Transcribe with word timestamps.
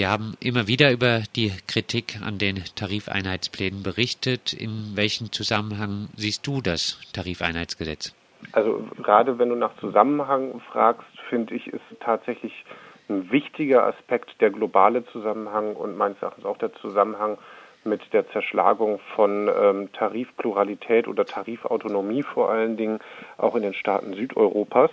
Wir 0.00 0.10
haben 0.10 0.32
immer 0.40 0.66
wieder 0.66 0.90
über 0.92 1.24
die 1.36 1.52
Kritik 1.68 2.20
an 2.24 2.38
den 2.38 2.64
Tarifeinheitsplänen 2.74 3.82
berichtet. 3.82 4.54
In 4.54 4.92
welchem 4.94 5.30
Zusammenhang 5.30 6.08
siehst 6.16 6.46
du 6.46 6.62
das 6.62 6.98
Tarifeinheitsgesetz? 7.12 8.14
Also 8.52 8.82
gerade 9.02 9.38
wenn 9.38 9.50
du 9.50 9.56
nach 9.56 9.76
Zusammenhang 9.76 10.62
fragst, 10.72 11.04
finde 11.28 11.54
ich, 11.54 11.66
ist 11.66 11.82
tatsächlich 12.02 12.64
ein 13.10 13.30
wichtiger 13.30 13.84
Aspekt 13.84 14.40
der 14.40 14.48
globale 14.48 15.04
Zusammenhang 15.04 15.76
und 15.76 15.98
meines 15.98 16.16
Erachtens 16.22 16.46
auch 16.46 16.56
der 16.56 16.72
Zusammenhang 16.72 17.36
mit 17.84 18.00
der 18.14 18.26
Zerschlagung 18.30 19.00
von 19.14 19.50
ähm, 19.54 19.92
Tarifpluralität 19.92 21.08
oder 21.08 21.26
Tarifautonomie 21.26 22.22
vor 22.22 22.50
allen 22.50 22.78
Dingen 22.78 23.00
auch 23.36 23.54
in 23.54 23.64
den 23.64 23.74
Staaten 23.74 24.14
Südeuropas. 24.14 24.90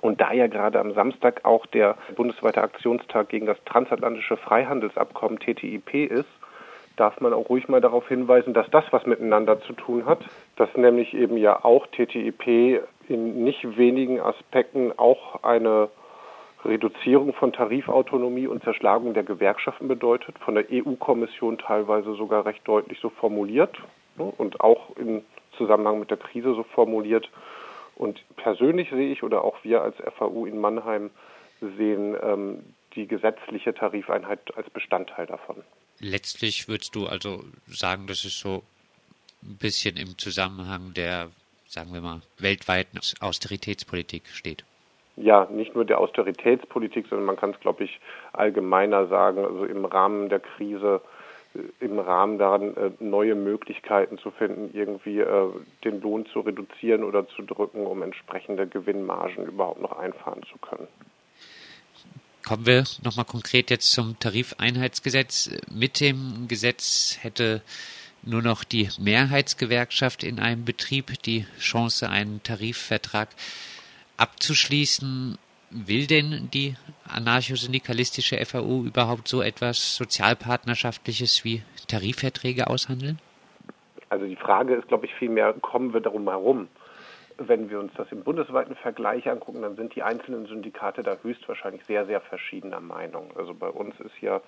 Und 0.00 0.20
da 0.20 0.32
ja 0.32 0.46
gerade 0.46 0.80
am 0.80 0.94
Samstag 0.94 1.44
auch 1.44 1.66
der 1.66 1.96
bundesweite 2.16 2.62
Aktionstag 2.62 3.28
gegen 3.28 3.46
das 3.46 3.62
transatlantische 3.64 4.36
Freihandelsabkommen 4.36 5.38
TTIP 5.38 6.10
ist, 6.10 6.28
darf 6.96 7.20
man 7.20 7.32
auch 7.32 7.48
ruhig 7.48 7.68
mal 7.68 7.80
darauf 7.80 8.08
hinweisen, 8.08 8.54
dass 8.54 8.68
das 8.70 8.84
was 8.90 9.06
miteinander 9.06 9.60
zu 9.60 9.72
tun 9.74 10.06
hat, 10.06 10.20
dass 10.56 10.74
nämlich 10.76 11.14
eben 11.14 11.36
ja 11.36 11.64
auch 11.64 11.86
TTIP 11.86 12.82
in 13.08 13.44
nicht 13.44 13.76
wenigen 13.76 14.20
Aspekten 14.20 14.92
auch 14.98 15.42
eine 15.42 15.88
Reduzierung 16.64 17.32
von 17.32 17.52
Tarifautonomie 17.52 18.46
und 18.46 18.62
Zerschlagung 18.62 19.14
der 19.14 19.22
Gewerkschaften 19.22 19.88
bedeutet, 19.88 20.38
von 20.38 20.54
der 20.54 20.66
EU-Kommission 20.70 21.58
teilweise 21.58 22.14
sogar 22.14 22.44
recht 22.44 22.66
deutlich 22.66 22.98
so 23.00 23.08
formuliert 23.08 23.76
ne, 24.16 24.30
und 24.36 24.60
auch 24.60 24.96
im 24.96 25.22
Zusammenhang 25.56 26.00
mit 26.00 26.10
der 26.10 26.18
Krise 26.18 26.54
so 26.54 26.62
formuliert. 26.62 27.30
Und 28.00 28.18
persönlich 28.36 28.88
sehe 28.88 29.12
ich 29.12 29.22
oder 29.22 29.44
auch 29.44 29.62
wir 29.62 29.82
als 29.82 29.94
FAU 30.16 30.46
in 30.46 30.58
Mannheim 30.58 31.10
sehen 31.60 32.16
ähm, 32.22 32.74
die 32.94 33.06
gesetzliche 33.06 33.74
Tarifeinheit 33.74 34.40
als 34.56 34.70
Bestandteil 34.70 35.26
davon. 35.26 35.56
Letztlich 35.98 36.66
würdest 36.66 36.94
du 36.94 37.06
also 37.06 37.44
sagen, 37.66 38.06
dass 38.06 38.24
es 38.24 38.38
so 38.40 38.62
ein 39.42 39.58
bisschen 39.58 39.98
im 39.98 40.16
Zusammenhang 40.16 40.94
der, 40.94 41.28
sagen 41.66 41.92
wir 41.92 42.00
mal, 42.00 42.22
weltweiten 42.38 42.98
Austeritätspolitik 43.20 44.28
steht 44.28 44.64
ja, 45.22 45.46
nicht 45.50 45.74
nur 45.74 45.84
der 45.84 45.98
Austeritätspolitik, 45.98 47.06
sondern 47.08 47.26
man 47.26 47.36
kann 47.36 47.50
es, 47.50 47.60
glaube 47.60 47.84
ich, 47.84 48.00
allgemeiner 48.32 49.06
sagen, 49.08 49.44
also 49.44 49.64
im 49.64 49.84
Rahmen 49.84 50.30
der 50.30 50.40
Krise, 50.40 51.02
im 51.80 51.98
Rahmen 51.98 52.38
daran, 52.38 52.76
äh, 52.76 52.90
neue 53.00 53.34
Möglichkeiten 53.34 54.18
zu 54.18 54.30
finden, 54.30 54.70
irgendwie 54.72 55.18
äh, 55.18 55.48
den 55.84 56.00
Lohn 56.00 56.26
zu 56.26 56.40
reduzieren 56.40 57.02
oder 57.02 57.26
zu 57.28 57.42
drücken, 57.42 57.86
um 57.86 58.02
entsprechende 58.02 58.66
Gewinnmargen 58.66 59.46
überhaupt 59.46 59.80
noch 59.80 59.98
einfahren 59.98 60.42
zu 60.44 60.58
können. 60.58 60.86
Kommen 62.44 62.66
wir 62.66 62.84
nochmal 63.02 63.26
konkret 63.26 63.70
jetzt 63.70 63.92
zum 63.92 64.18
Tarifeinheitsgesetz. 64.18 65.50
Mit 65.72 66.00
dem 66.00 66.46
Gesetz 66.48 67.18
hätte 67.20 67.62
nur 68.22 68.42
noch 68.42 68.64
die 68.64 68.88
Mehrheitsgewerkschaft 68.98 70.24
in 70.24 70.38
einem 70.38 70.64
Betrieb 70.64 71.22
die 71.24 71.46
Chance, 71.58 72.08
einen 72.08 72.42
Tarifvertrag 72.42 73.28
abzuschließen, 74.16 75.38
will 75.70 76.06
denn 76.06 76.48
die 76.52 76.76
anarcho-syndikalistische 77.14 78.44
FAU 78.44 78.84
überhaupt 78.84 79.28
so 79.28 79.42
etwas 79.42 79.96
Sozialpartnerschaftliches 79.96 81.44
wie 81.44 81.62
Tarifverträge 81.88 82.68
aushandeln? 82.68 83.18
Also 84.08 84.26
die 84.26 84.36
Frage 84.36 84.74
ist, 84.74 84.88
glaube 84.88 85.06
ich, 85.06 85.14
vielmehr, 85.14 85.54
kommen 85.60 85.94
wir 85.94 86.00
darum 86.00 86.28
herum? 86.28 86.68
Wenn 87.38 87.70
wir 87.70 87.78
uns 87.78 87.92
das 87.96 88.10
im 88.10 88.22
bundesweiten 88.22 88.74
Vergleich 88.76 89.28
angucken, 89.30 89.62
dann 89.62 89.76
sind 89.76 89.94
die 89.94 90.02
einzelnen 90.02 90.46
Syndikate 90.46 91.02
da 91.02 91.16
höchstwahrscheinlich 91.22 91.84
sehr, 91.86 92.04
sehr 92.06 92.20
verschiedener 92.20 92.80
Meinung. 92.80 93.30
Also 93.36 93.54
bei 93.54 93.68
uns 93.68 93.98
ist 94.00 94.20
ja 94.20 94.40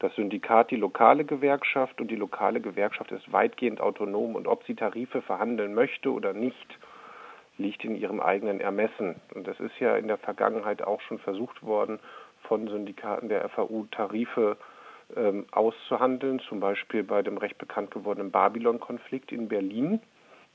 das 0.00 0.14
Syndikat 0.16 0.70
die 0.70 0.76
lokale 0.76 1.24
Gewerkschaft 1.24 2.00
und 2.00 2.10
die 2.10 2.16
lokale 2.16 2.60
Gewerkschaft 2.60 3.12
ist 3.12 3.32
weitgehend 3.32 3.80
autonom 3.80 4.34
und 4.34 4.48
ob 4.48 4.64
sie 4.64 4.74
Tarife 4.74 5.22
verhandeln 5.22 5.74
möchte 5.74 6.10
oder 6.10 6.32
nicht, 6.32 6.78
liegt 7.58 7.84
in 7.84 7.96
ihrem 7.96 8.20
eigenen 8.20 8.60
Ermessen. 8.60 9.16
Und 9.34 9.46
das 9.46 9.58
ist 9.60 9.78
ja 9.78 9.96
in 9.96 10.08
der 10.08 10.18
Vergangenheit 10.18 10.82
auch 10.82 11.00
schon 11.02 11.18
versucht 11.18 11.62
worden, 11.62 11.98
von 12.42 12.66
Syndikaten 12.68 13.28
der 13.28 13.48
FAU 13.50 13.86
Tarife 13.90 14.56
ähm, 15.16 15.46
auszuhandeln, 15.52 16.40
zum 16.40 16.60
Beispiel 16.60 17.02
bei 17.04 17.22
dem 17.22 17.38
recht 17.38 17.58
bekannt 17.58 17.90
gewordenen 17.90 18.30
Babylon-Konflikt 18.30 19.30
in 19.32 19.48
Berlin. 19.48 20.00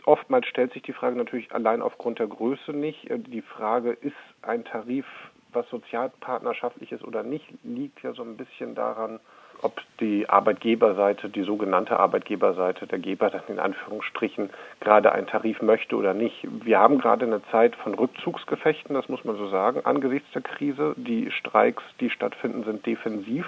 Oftmals 0.06 0.48
stellt 0.48 0.74
sich 0.74 0.84
die 0.84 0.94
Frage 0.94 1.16
natürlich 1.16 1.52
allein 1.54 1.82
aufgrund 1.82 2.20
der 2.20 2.28
Größe 2.28 2.74
nicht. 2.74 3.10
Äh, 3.10 3.20
die 3.20 3.42
Frage, 3.42 3.92
ist 3.92 4.16
ein 4.42 4.66
Tarif 4.66 5.06
was 5.54 5.68
sozialpartnerschaftlich 5.70 6.92
ist 6.92 7.04
oder 7.04 7.24
nicht, 7.24 7.46
liegt 7.64 8.02
ja 8.04 8.14
so 8.14 8.24
ein 8.24 8.38
bisschen 8.38 8.76
daran, 8.76 9.20
ob 9.62 9.82
die 10.00 10.30
Arbeitgeberseite, 10.30 11.30
die 11.30 11.44
sogenannte 11.44 12.00
Arbeitgeberseite, 12.00 12.88
der 12.88 13.00
Geber 13.00 13.30
dann 13.30 13.44
in 13.48 13.60
Anführungsstrichen 13.60 14.50
gerade 14.80 15.12
einen 15.12 15.28
Tarif 15.28 15.62
möchte 15.62 15.96
oder 15.96 16.14
nicht. 16.14 16.48
Wir 16.64 16.80
haben 16.80 17.00
gerade 17.00 17.26
eine 17.26 17.42
Zeit 17.52 17.76
von 17.76 17.94
Rückzugsgefechten, 17.94 18.96
das 18.96 19.10
muss 19.10 19.24
man 19.24 19.38
so 19.38 19.48
sagen, 19.50 19.82
angesichts 19.84 20.32
der 20.34 20.42
Krise. 20.42 20.94
Die 20.98 21.32
Streiks, 21.32 21.84
die 22.00 22.10
stattfinden, 22.10 22.64
sind 22.64 22.86
defensiv. 22.86 23.46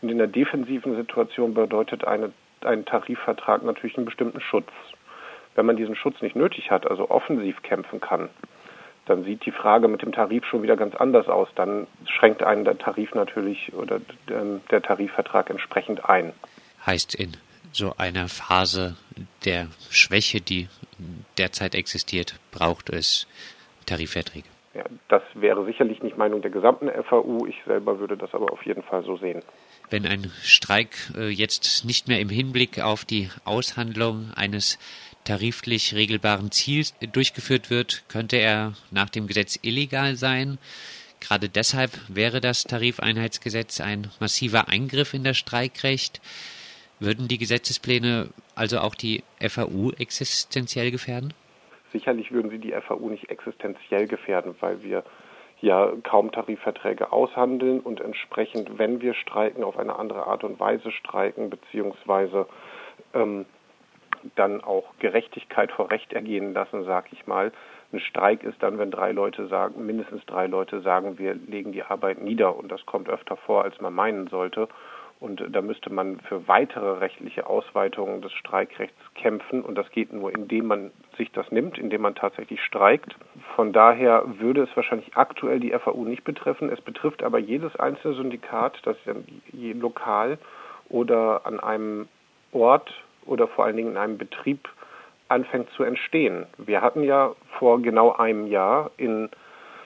Und 0.00 0.10
in 0.10 0.18
der 0.18 0.26
defensiven 0.26 0.96
Situation 0.96 1.54
bedeutet 1.54 2.04
eine, 2.04 2.32
ein 2.62 2.84
Tarifvertrag 2.84 3.62
natürlich 3.62 3.96
einen 3.96 4.06
bestimmten 4.06 4.40
Schutz. 4.40 4.70
Wenn 5.54 5.66
man 5.66 5.76
diesen 5.76 5.94
Schutz 5.94 6.20
nicht 6.20 6.36
nötig 6.36 6.70
hat, 6.70 6.90
also 6.90 7.10
offensiv 7.10 7.62
kämpfen 7.62 8.00
kann, 8.00 8.28
dann 9.06 9.24
sieht 9.24 9.44
die 9.44 9.50
Frage 9.50 9.88
mit 9.88 10.02
dem 10.02 10.12
Tarif 10.12 10.44
schon 10.46 10.62
wieder 10.62 10.76
ganz 10.76 10.94
anders 10.94 11.28
aus. 11.28 11.48
Dann 11.54 11.86
schränkt 12.06 12.42
einen 12.42 12.64
der 12.64 12.78
Tarif 12.78 13.14
natürlich 13.14 13.72
oder 13.74 14.00
der 14.28 14.82
Tarifvertrag 14.82 15.50
entsprechend 15.50 16.08
ein. 16.08 16.32
Heißt 16.86 17.14
in 17.14 17.36
so 17.72 17.94
einer 17.98 18.28
Phase 18.28 18.96
der 19.44 19.68
Schwäche, 19.90 20.40
die 20.40 20.68
derzeit 21.38 21.74
existiert, 21.74 22.34
braucht 22.50 22.90
es 22.90 23.26
Tarifverträge. 23.86 24.48
Ja, 24.74 24.84
das 25.08 25.22
wäre 25.34 25.64
sicherlich 25.64 26.02
nicht 26.02 26.16
Meinung 26.16 26.42
der 26.42 26.50
gesamten 26.50 26.90
FAU. 27.04 27.46
Ich 27.46 27.62
selber 27.64 28.00
würde 28.00 28.16
das 28.16 28.34
aber 28.34 28.52
auf 28.52 28.64
jeden 28.66 28.82
Fall 28.82 29.04
so 29.04 29.16
sehen. 29.16 29.42
Wenn 29.90 30.04
ein 30.06 30.32
Streik 30.42 30.96
äh, 31.16 31.28
jetzt 31.28 31.84
nicht 31.84 32.08
mehr 32.08 32.18
im 32.18 32.28
Hinblick 32.28 32.80
auf 32.80 33.04
die 33.04 33.28
Aushandlung 33.44 34.32
eines 34.34 34.78
tariflich 35.24 35.94
regelbaren 35.94 36.50
Ziels 36.50 36.94
durchgeführt 37.12 37.70
wird, 37.70 38.04
könnte 38.08 38.36
er 38.36 38.74
nach 38.90 39.08
dem 39.08 39.26
Gesetz 39.26 39.58
illegal 39.62 40.16
sein. 40.16 40.58
Gerade 41.20 41.48
deshalb 41.48 41.90
wäre 42.08 42.40
das 42.40 42.64
Tarifeinheitsgesetz 42.64 43.80
ein 43.80 44.10
massiver 44.20 44.68
Eingriff 44.68 45.14
in 45.14 45.24
das 45.24 45.38
Streikrecht. 45.38 46.20
Würden 47.00 47.28
die 47.28 47.38
Gesetzespläne 47.38 48.28
also 48.54 48.78
auch 48.78 48.94
die 48.94 49.22
FAU 49.40 49.90
existenziell 49.98 50.90
gefährden? 50.90 51.32
Sicherlich 51.92 52.30
würden 52.30 52.50
sie 52.50 52.58
die 52.58 52.72
FAU 52.72 53.08
nicht 53.08 53.30
existenziell 53.30 54.06
gefährden, 54.06 54.54
weil 54.60 54.82
wir 54.82 55.04
ja 55.60 55.92
kaum 56.02 56.30
Tarifverträge 56.30 57.12
aushandeln 57.12 57.80
und 57.80 58.00
entsprechend, 58.00 58.78
wenn 58.78 59.00
wir 59.00 59.14
streiken, 59.14 59.64
auf 59.64 59.78
eine 59.78 59.96
andere 59.96 60.26
Art 60.26 60.44
und 60.44 60.60
Weise 60.60 60.92
streiken, 60.92 61.48
beziehungsweise 61.48 62.46
ähm, 63.14 63.46
dann 64.36 64.62
auch 64.62 64.84
Gerechtigkeit 64.98 65.72
vor 65.72 65.90
Recht 65.90 66.12
ergehen 66.12 66.52
lassen, 66.52 66.84
sag 66.84 67.12
ich 67.12 67.26
mal. 67.26 67.52
Ein 67.92 68.00
Streik 68.00 68.42
ist 68.42 68.62
dann, 68.62 68.78
wenn 68.78 68.90
drei 68.90 69.12
Leute 69.12 69.46
sagen, 69.46 69.86
mindestens 69.86 70.24
drei 70.26 70.46
Leute 70.46 70.80
sagen, 70.80 71.18
wir 71.18 71.34
legen 71.34 71.72
die 71.72 71.82
Arbeit 71.82 72.20
nieder 72.20 72.56
und 72.56 72.70
das 72.72 72.84
kommt 72.86 73.08
öfter 73.08 73.36
vor, 73.36 73.62
als 73.62 73.80
man 73.80 73.94
meinen 73.94 74.26
sollte. 74.26 74.68
Und 75.20 75.42
da 75.48 75.62
müsste 75.62 75.90
man 75.90 76.20
für 76.20 76.48
weitere 76.48 76.98
rechtliche 76.98 77.46
Ausweitungen 77.46 78.20
des 78.20 78.32
Streikrechts 78.32 78.98
kämpfen. 79.14 79.62
Und 79.62 79.76
das 79.76 79.90
geht 79.90 80.12
nur, 80.12 80.34
indem 80.34 80.66
man 80.66 80.90
sich 81.16 81.30
das 81.32 81.50
nimmt, 81.50 81.78
indem 81.78 82.02
man 82.02 82.14
tatsächlich 82.14 82.62
streikt. 82.62 83.14
Von 83.54 83.72
daher 83.72 84.24
würde 84.38 84.64
es 84.64 84.76
wahrscheinlich 84.76 85.16
aktuell 85.16 85.60
die 85.60 85.70
FAU 85.70 86.04
nicht 86.04 86.24
betreffen. 86.24 86.68
Es 86.68 86.80
betrifft 86.80 87.22
aber 87.22 87.38
jedes 87.38 87.74
einzelne 87.76 88.14
Syndikat, 88.14 88.78
das 88.82 88.96
lokal 89.52 90.38
oder 90.88 91.46
an 91.46 91.60
einem 91.60 92.08
Ort 92.52 92.92
oder 93.26 93.48
vor 93.48 93.64
allen 93.64 93.76
Dingen 93.76 93.92
in 93.92 93.96
einem 93.96 94.18
Betrieb 94.18 94.68
anfängt 95.28 95.70
zu 95.70 95.82
entstehen. 95.82 96.46
Wir 96.58 96.82
hatten 96.82 97.02
ja 97.02 97.34
vor 97.58 97.80
genau 97.80 98.12
einem 98.12 98.46
Jahr 98.46 98.90
in 98.96 99.30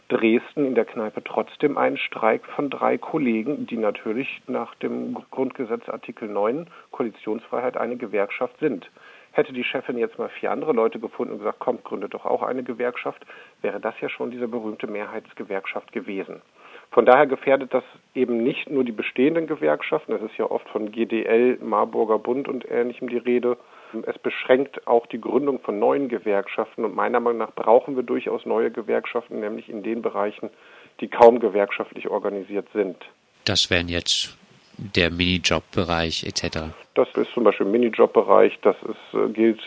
Dresden 0.08 0.64
in 0.64 0.74
der 0.74 0.86
Kneipe 0.86 1.22
trotzdem 1.22 1.76
einen 1.76 1.98
Streik 1.98 2.46
von 2.46 2.70
drei 2.70 2.96
Kollegen, 2.96 3.66
die 3.66 3.76
natürlich 3.76 4.40
nach 4.46 4.74
dem 4.76 5.14
Grundgesetz 5.30 5.86
Artikel 5.88 6.28
9 6.28 6.66
Koalitionsfreiheit 6.92 7.76
eine 7.76 7.96
Gewerkschaft 7.96 8.58
sind. 8.58 8.90
Hätte 9.32 9.52
die 9.52 9.64
Chefin 9.64 9.98
jetzt 9.98 10.18
mal 10.18 10.30
vier 10.30 10.50
andere 10.50 10.72
Leute 10.72 10.98
gefunden 10.98 11.34
und 11.34 11.38
gesagt, 11.40 11.58
kommt, 11.58 11.84
gründet 11.84 12.14
doch 12.14 12.24
auch 12.24 12.42
eine 12.42 12.62
Gewerkschaft, 12.62 13.24
wäre 13.60 13.80
das 13.80 13.94
ja 14.00 14.08
schon 14.08 14.30
diese 14.30 14.48
berühmte 14.48 14.86
Mehrheitsgewerkschaft 14.86 15.92
gewesen. 15.92 16.40
Von 16.90 17.04
daher 17.04 17.26
gefährdet 17.26 17.74
das 17.74 17.84
eben 18.14 18.42
nicht 18.42 18.70
nur 18.70 18.82
die 18.82 18.92
bestehenden 18.92 19.46
Gewerkschaften, 19.46 20.12
es 20.12 20.22
ist 20.22 20.38
ja 20.38 20.50
oft 20.50 20.68
von 20.70 20.90
GDL, 20.90 21.58
Marburger 21.62 22.18
Bund 22.18 22.48
und 22.48 22.68
ähnlichem 22.70 23.08
die 23.08 23.18
Rede. 23.18 23.56
Es 24.06 24.18
beschränkt 24.18 24.86
auch 24.86 25.06
die 25.06 25.20
Gründung 25.20 25.60
von 25.60 25.78
neuen 25.78 26.08
Gewerkschaften 26.08 26.84
und 26.84 26.94
meiner 26.94 27.20
Meinung 27.20 27.38
nach 27.38 27.52
brauchen 27.52 27.96
wir 27.96 28.02
durchaus 28.02 28.44
neue 28.46 28.70
Gewerkschaften, 28.70 29.40
nämlich 29.40 29.68
in 29.68 29.82
den 29.82 30.02
Bereichen, 30.02 30.50
die 31.00 31.08
kaum 31.08 31.40
gewerkschaftlich 31.40 32.08
organisiert 32.08 32.66
sind. 32.72 32.96
Das 33.44 33.70
wären 33.70 33.88
jetzt 33.88 34.36
der 34.78 35.10
Minijob-Bereich 35.10 36.24
etc. 36.24 36.70
Das 36.94 37.08
ist 37.14 37.32
zum 37.32 37.44
Beispiel 37.44 37.66
Minijob-Bereich, 37.66 38.58
das 38.62 38.76
ist, 38.82 39.18
äh, 39.18 39.28
gilt 39.28 39.60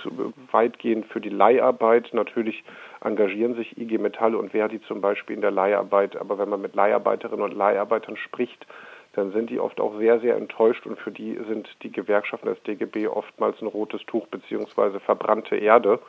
weitgehend 0.51 1.05
für 1.07 1.21
die 1.21 1.29
Leiharbeit. 1.29 2.13
Natürlich 2.13 2.63
engagieren 3.03 3.55
sich 3.55 3.77
IG 3.77 3.97
Metall 3.97 4.35
und 4.35 4.51
Verdi 4.51 4.81
zum 4.81 5.01
Beispiel 5.01 5.35
in 5.35 5.41
der 5.41 5.51
Leiharbeit, 5.51 6.15
aber 6.15 6.37
wenn 6.37 6.49
man 6.49 6.61
mit 6.61 6.75
Leiharbeiterinnen 6.75 7.43
und 7.43 7.55
Leiharbeitern 7.55 8.17
spricht, 8.17 8.65
dann 9.13 9.33
sind 9.33 9.49
die 9.49 9.59
oft 9.59 9.81
auch 9.81 9.97
sehr, 9.97 10.19
sehr 10.19 10.37
enttäuscht 10.37 10.85
und 10.85 10.97
für 10.97 11.11
die 11.11 11.37
sind 11.47 11.69
die 11.83 11.91
Gewerkschaften 11.91 12.47
des 12.47 12.61
DGB 12.63 13.07
oftmals 13.07 13.61
ein 13.61 13.67
rotes 13.67 14.05
Tuch 14.05 14.27
beziehungsweise 14.27 15.01
verbrannte 15.01 15.57
Erde. 15.57 15.99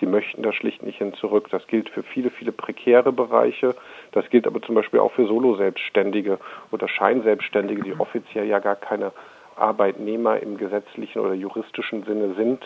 Die 0.00 0.06
möchten 0.06 0.42
da 0.42 0.52
schlicht 0.52 0.82
nicht 0.82 0.98
hin 0.98 1.14
zurück. 1.14 1.48
Das 1.50 1.66
gilt 1.68 1.88
für 1.88 2.02
viele, 2.02 2.30
viele 2.30 2.52
prekäre 2.52 3.12
Bereiche. 3.12 3.74
Das 4.12 4.28
gilt 4.28 4.46
aber 4.46 4.60
zum 4.60 4.74
Beispiel 4.74 5.00
auch 5.00 5.12
für 5.12 5.26
Solo-Selbstständige 5.26 6.38
oder 6.70 6.86
Scheinselbstständige, 6.86 7.82
die 7.82 7.98
offiziell 7.98 8.46
ja 8.46 8.58
gar 8.58 8.76
keine 8.76 9.12
Arbeitnehmer 9.60 10.40
im 10.40 10.56
gesetzlichen 10.56 11.20
oder 11.20 11.34
juristischen 11.34 12.04
Sinne 12.04 12.34
sind, 12.34 12.62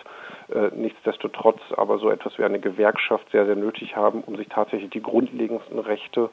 äh, 0.53 0.71
nichtsdestotrotz 0.75 1.61
aber 1.77 1.99
so 1.99 2.11
etwas 2.11 2.39
wie 2.39 2.45
eine 2.45 2.61
Gewerkschaft 2.61 3.31
sehr, 3.33 3.47
sehr 3.47 3.57
nötig 3.57 3.97
haben, 3.97 4.23
um 4.23 4.37
sich 4.37 4.49
tatsächlich 4.49 4.91
die 4.91 5.03
grundlegendsten 5.03 5.79
Rechte 5.79 6.31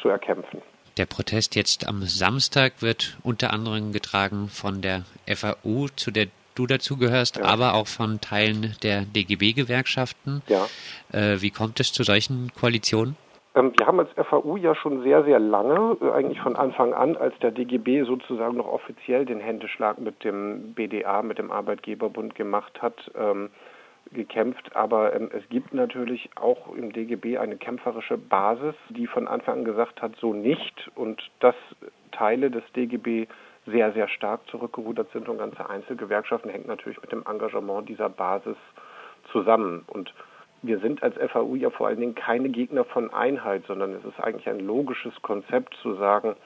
zu 0.00 0.08
erkämpfen. 0.08 0.62
Der 0.96 1.06
Protest 1.06 1.54
jetzt 1.54 1.86
am 1.86 2.02
Samstag 2.02 2.82
wird 2.82 3.16
unter 3.22 3.52
anderem 3.52 3.92
getragen 3.92 4.48
von 4.48 4.82
der 4.82 5.04
FAU, 5.26 5.88
zu 5.94 6.10
der 6.10 6.26
du 6.56 6.66
dazugehörst, 6.66 7.36
ja. 7.36 7.44
aber 7.44 7.74
auch 7.74 7.86
von 7.86 8.20
Teilen 8.20 8.74
der 8.82 9.02
DGB-Gewerkschaften. 9.02 10.42
Ja. 10.48 10.66
Äh, 11.12 11.40
wie 11.40 11.50
kommt 11.50 11.78
es 11.78 11.92
zu 11.92 12.02
solchen 12.02 12.52
Koalitionen? 12.52 13.16
Ähm, 13.58 13.72
wir 13.76 13.86
haben 13.86 13.98
als 13.98 14.10
FAU 14.28 14.56
ja 14.56 14.74
schon 14.74 15.02
sehr, 15.02 15.24
sehr 15.24 15.38
lange, 15.38 15.96
äh, 16.00 16.10
eigentlich 16.12 16.40
von 16.40 16.56
Anfang 16.56 16.94
an, 16.94 17.16
als 17.16 17.36
der 17.40 17.50
DGB 17.50 18.04
sozusagen 18.04 18.56
noch 18.56 18.68
offiziell 18.68 19.24
den 19.24 19.40
Händeschlag 19.40 19.98
mit 19.98 20.22
dem 20.24 20.74
BDA, 20.74 21.22
mit 21.22 21.38
dem 21.38 21.50
Arbeitgeberbund 21.50 22.34
gemacht 22.34 22.80
hat, 22.80 23.10
ähm, 23.16 23.50
gekämpft, 24.12 24.74
aber 24.74 25.14
ähm, 25.14 25.28
es 25.36 25.46
gibt 25.50 25.74
natürlich 25.74 26.30
auch 26.36 26.74
im 26.74 26.92
DGB 26.92 27.36
eine 27.36 27.56
kämpferische 27.56 28.16
Basis, 28.16 28.74
die 28.88 29.06
von 29.06 29.28
Anfang 29.28 29.58
an 29.58 29.64
gesagt 29.64 30.00
hat, 30.00 30.12
so 30.16 30.32
nicht 30.32 30.90
und 30.94 31.30
dass 31.40 31.56
Teile 32.12 32.50
des 32.50 32.62
DGB 32.74 33.26
sehr, 33.66 33.92
sehr 33.92 34.08
stark 34.08 34.40
zurückgerudert 34.50 35.10
sind 35.12 35.28
und 35.28 35.38
ganze 35.38 35.68
Einzelgewerkschaften 35.68 36.50
hängt 36.50 36.66
natürlich 36.66 37.00
mit 37.02 37.12
dem 37.12 37.22
Engagement 37.26 37.86
dieser 37.86 38.08
Basis 38.08 38.56
zusammen. 39.30 39.84
Und 39.88 40.14
wir 40.62 40.80
sind 40.80 41.02
als 41.02 41.16
FAU 41.30 41.54
ja 41.54 41.70
vor 41.70 41.86
allen 41.86 42.00
Dingen 42.00 42.14
keine 42.14 42.48
Gegner 42.48 42.84
von 42.84 43.12
Einheit, 43.12 43.64
sondern 43.66 43.94
es 43.94 44.04
ist 44.04 44.20
eigentlich 44.20 44.48
ein 44.48 44.60
logisches 44.60 45.14
Konzept 45.22 45.74
zu 45.82 45.94
sagen, 45.94 46.36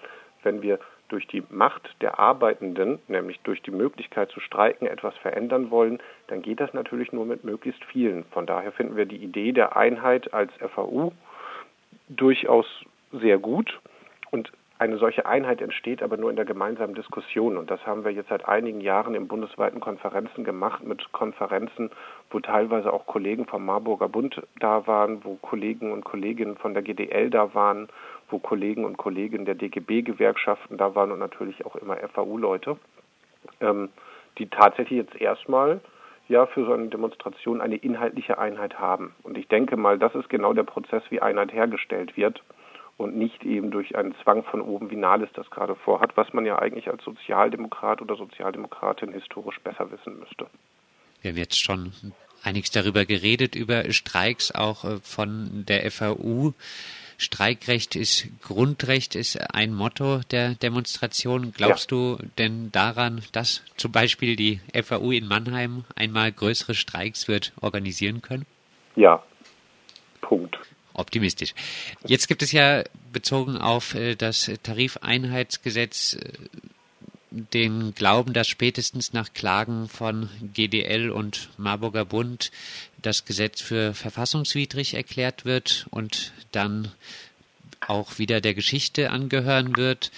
wenn 0.43 0.63
wir 0.63 0.79
durch 1.09 1.27
die 1.27 1.43
Macht 1.51 1.95
der 2.01 2.19
Arbeitenden, 2.19 2.99
nämlich 3.07 3.39
durch 3.41 3.61
die 3.63 3.71
Möglichkeit 3.71 4.31
zu 4.31 4.41
streiken, 4.41 4.87
etwas 4.87 5.15
verändern 5.19 5.71
wollen, 5.71 6.01
dann 6.29 6.41
geht 6.41 6.59
das 6.59 6.73
natürlich 6.73 7.13
nur 7.13 7.27
mit 7.27 7.45
möglichst 7.45 7.85
vielen. 7.85 8.25
Von 8.33 8.47
daher 8.47 8.73
finden 8.73 8.97
wir 8.97 9.05
die 9.05 9.23
Idee 9.23 9.53
der 9.53 9.77
Einheit 9.77 10.33
als 10.33 10.51
FAU 10.75 11.13
durchaus 12.09 12.67
sehr 13.13 13.39
gut. 13.39 13.79
Und 14.31 14.51
eine 14.83 14.99
solche 14.99 15.27
Einheit 15.27 15.61
entsteht 15.61 16.03
aber 16.03 16.17
nur 16.17 16.29
in 16.29 16.35
der 16.35 16.45
gemeinsamen 16.45 16.97
Diskussion. 16.97 17.57
Und 17.57 17.71
das 17.71 17.87
haben 17.87 18.05
wir 18.05 18.11
jetzt 18.11 18.31
seit 18.31 18.49
einigen 18.49 18.81
Jahren 18.81 19.15
in 19.15 19.29
bundesweiten 19.29 19.79
Konferenzen 19.79 20.43
gemacht, 20.43 20.83
mit 20.83 21.13
Konferenzen, 21.13 21.91
wo 22.31 22.41
teilweise 22.41 22.93
auch 22.93 23.07
Kollegen 23.07 23.47
vom 23.47 23.65
Marburger 23.65 24.09
Bund 24.09 24.43
da 24.59 24.85
waren, 24.89 25.25
wo 25.25 25.37
Kollegen 25.37 25.93
und 25.93 26.05
Kolleginnen 26.05 26.57
von 26.57 26.75
der 26.75 26.83
GDL 26.83 27.31
da 27.31 27.55
waren, 27.55 27.89
wo 28.29 28.41
Kollegen 28.41 28.85
und 28.85 28.97
Kolleginnen 28.97 29.45
der 29.45 29.55
DGB-Gewerkschaften 29.55 30.79
da 30.79 30.97
waren 30.97 31.13
und 31.13 31.21
natürlich 31.21 31.65
auch 31.65 31.77
immer 31.77 31.97
FAU-Leute, 31.97 32.77
ähm, 33.61 33.89
die 34.39 34.49
tatsächlich 34.49 34.99
jetzt 34.99 35.21
erstmal 35.21 35.81
ja 36.29 36.47
für 36.47 36.65
so 36.65 36.73
eine 36.73 36.89
Demonstration 36.89 37.61
eine 37.61 37.77
inhaltliche 37.77 38.39
Einheit 38.39 38.81
haben. 38.81 39.15
Und 39.23 39.39
ich 39.39 39.47
denke 39.47 39.77
mal, 39.77 40.01
das 40.01 40.13
ist 40.17 40.29
genau 40.29 40.53
der 40.55 40.65
Prozess, 40.65 41.05
wie 41.11 41.21
Einheit 41.23 41.53
hergestellt 41.53 42.17
wird 42.17 42.43
und 43.03 43.17
nicht 43.17 43.45
eben 43.45 43.71
durch 43.71 43.97
einen 43.97 44.15
Zwang 44.23 44.45
von 44.45 44.61
oben, 44.61 44.91
wie 44.91 44.97
Nahles 44.97 45.29
das 45.35 45.51
gerade 45.51 45.75
vorhat, 45.75 46.17
was 46.17 46.33
man 46.33 46.47
ja 46.47 46.59
eigentlich 46.59 46.89
als 46.89 47.05
Sozialdemokrat 47.05 48.01
oder 48.03 48.17
Sozialdemokratin 48.17 49.13
historisch 49.13 49.61
besser 49.61 49.91
wissen 49.91 50.19
müsste. 50.19 50.47
Wir 51.21 51.31
haben 51.31 51.39
jetzt 51.39 51.63
schon 51.63 51.93
einiges 52.43 52.71
darüber 52.71 53.05
geredet, 53.05 53.55
über 53.55 53.91
Streiks 53.93 54.53
auch 54.53 54.85
äh, 54.85 54.99
von 55.03 55.65
der 55.67 55.91
FAU. 55.91 56.53
Streikrecht 57.19 57.95
ist 57.95 58.27
Grundrecht, 58.43 59.15
ist 59.15 59.39
ein 59.55 59.73
Motto 59.75 60.21
der 60.31 60.55
Demonstration. 60.55 61.53
Glaubst 61.53 61.93
ja. 61.93 61.97
du 61.97 62.19
denn 62.37 62.73
daran, 62.73 63.23
dass 63.31 63.63
zum 63.77 63.93
Beispiel 63.93 64.35
die 64.35 64.61
FAU 64.83 65.13
in 65.13 65.29
Mannheim 65.29 65.85
einmal 65.95 66.33
größere 66.33 66.75
Streiks 66.75 67.29
wird 67.29 67.53
organisieren 67.61 68.23
können? 68.23 68.45
Ja. 68.97 69.23
Punkt. 70.21 70.59
Optimistisch. 70.95 71.55
Jetzt 72.07 72.29
gibt 72.29 72.43
es 72.43 72.53
ja 72.53 72.85
bezogen 73.13 73.57
auf 73.57 73.95
äh, 73.95 74.15
das 74.15 74.51
Tarifeinheitsgesetz 74.63 76.15
äh, 76.15 76.33
den 77.31 77.95
Glauben, 77.95 78.33
dass 78.33 78.49
spätestens 78.49 79.13
nach 79.13 79.33
Klagen 79.33 79.89
von 79.89 80.29
GDL 80.53 81.11
und 81.11 81.49
Marburger 81.57 82.05
Bund 82.05 82.51
das 83.01 83.25
Gesetz 83.25 83.61
für 83.61 83.95
verfassungswidrig 83.95 84.95
erklärt 84.95 85.45
wird 85.45 85.87
und 85.91 86.33
dann 86.53 86.93
auch 87.81 88.19
wieder 88.19 88.41
der 88.41 88.55
Geschichte 88.55 89.11
angehören 89.11 89.77
wird. 89.77 90.13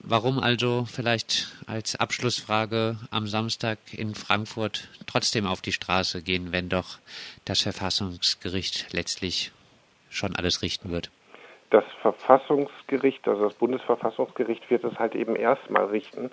Warum 0.00 0.40
also 0.40 0.86
vielleicht 0.90 1.52
als 1.66 1.94
Abschlussfrage 1.94 2.98
am 3.10 3.28
Samstag 3.28 3.78
in 3.92 4.16
Frankfurt 4.16 4.88
trotzdem 5.06 5.46
auf 5.46 5.60
die 5.60 5.72
Straße 5.72 6.22
gehen, 6.22 6.50
wenn 6.50 6.68
doch 6.68 6.98
das 7.44 7.60
Verfassungsgericht 7.60 8.86
letztlich 8.92 9.52
schon 10.12 10.34
alles 10.36 10.62
richten 10.62 10.90
wird? 10.90 11.10
Das 11.70 11.84
Verfassungsgericht, 12.02 13.26
also 13.26 13.44
das 13.44 13.54
Bundesverfassungsgericht 13.54 14.70
wird 14.70 14.84
es 14.84 14.98
halt 14.98 15.14
eben 15.14 15.36
erstmal 15.36 15.86
richten. 15.86 16.30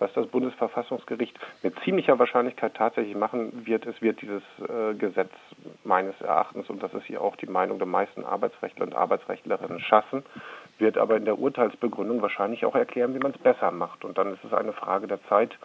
Was 0.00 0.12
das 0.14 0.26
Bundesverfassungsgericht 0.26 1.38
mit 1.62 1.78
ziemlicher 1.84 2.18
Wahrscheinlichkeit 2.18 2.74
tatsächlich 2.74 3.14
machen 3.14 3.66
wird, 3.66 3.86
es 3.86 4.02
wird 4.02 4.20
dieses 4.20 4.42
äh, 4.58 4.94
Gesetz 4.94 5.30
meines 5.84 6.20
Erachtens, 6.20 6.70
und 6.70 6.82
das 6.82 6.92
ist 6.94 7.04
hier 7.04 7.20
auch 7.20 7.36
die 7.36 7.46
Meinung 7.46 7.78
der 7.78 7.86
meisten 7.86 8.24
Arbeitsrechtler 8.24 8.86
und 8.86 8.96
Arbeitsrechtlerinnen, 8.96 9.78
schaffen, 9.78 10.24
wird 10.78 10.98
aber 10.98 11.16
in 11.16 11.24
der 11.24 11.38
Urteilsbegründung 11.38 12.22
wahrscheinlich 12.22 12.64
auch 12.64 12.74
erklären, 12.74 13.14
wie 13.14 13.20
man 13.20 13.32
es 13.32 13.38
besser 13.38 13.70
macht. 13.70 14.04
Und 14.04 14.18
dann 14.18 14.32
ist 14.32 14.42
es 14.42 14.52
eine 14.52 14.72
Frage 14.72 15.06
der 15.06 15.22
Zeit, 15.28 15.56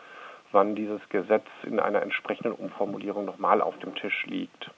wann 0.51 0.75
dieses 0.75 1.01
Gesetz 1.09 1.47
in 1.63 1.79
einer 1.79 2.03
entsprechenden 2.03 2.51
Umformulierung 2.51 3.25
nochmal 3.25 3.61
auf 3.61 3.79
dem 3.79 3.95
Tisch 3.95 4.25
liegt. 4.27 4.69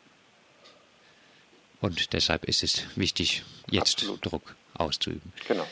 Und 1.80 2.14
deshalb 2.14 2.46
ist 2.46 2.64
es 2.64 2.84
wichtig, 2.96 3.44
jetzt 3.70 4.00
Absolut. 4.00 4.26
Druck 4.26 4.56
auszuüben. 4.74 5.32
Genau. 5.48 5.68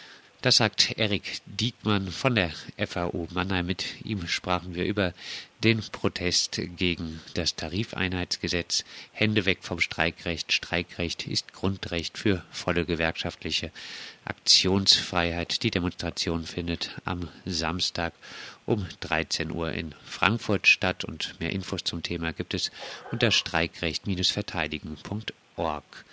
Das 0.45 0.57
sagt 0.57 0.99
Erik 0.99 1.41
Diekmann 1.47 2.11
von 2.11 2.35
der 2.35 2.51
FAO 2.77 3.27
Mannheim. 3.31 3.65
Mit 3.65 3.85
ihm 4.03 4.27
sprachen 4.27 4.75
wir 4.75 4.85
über 4.85 5.15
den 5.63 5.79
Protest 5.79 6.61
gegen 6.77 7.19
das 7.33 7.55
Tarifeinheitsgesetz. 7.55 8.83
Hände 9.11 9.45
weg 9.45 9.57
vom 9.61 9.79
Streikrecht. 9.79 10.53
Streikrecht 10.53 11.25
ist 11.25 11.53
Grundrecht 11.53 12.19
für 12.19 12.45
volle 12.51 12.85
gewerkschaftliche 12.85 13.71
Aktionsfreiheit. 14.23 15.63
Die 15.63 15.71
Demonstration 15.71 16.45
findet 16.45 16.91
am 17.05 17.27
Samstag 17.47 18.13
um 18.67 18.85
13 18.99 19.49
Uhr 19.49 19.71
in 19.71 19.95
Frankfurt 20.05 20.67
statt 20.67 21.05
und 21.05 21.39
mehr 21.39 21.53
Infos 21.53 21.83
zum 21.83 22.03
Thema 22.03 22.33
gibt 22.33 22.53
es 22.53 22.69
unter 23.11 23.31
streikrecht-verteidigen.org. 23.31 25.33
walk. 25.57 26.05